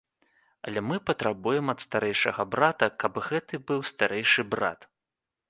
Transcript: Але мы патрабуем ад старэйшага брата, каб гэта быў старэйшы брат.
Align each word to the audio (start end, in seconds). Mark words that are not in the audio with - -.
Але 0.69 0.79
мы 0.91 0.95
патрабуем 1.09 1.65
ад 1.73 1.83
старэйшага 1.85 2.41
брата, 2.57 2.85
каб 3.05 3.21
гэта 3.29 3.61
быў 3.71 3.79
старэйшы 3.93 4.49
брат. 4.57 4.91